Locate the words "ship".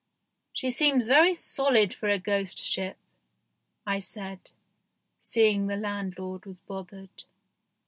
2.57-2.97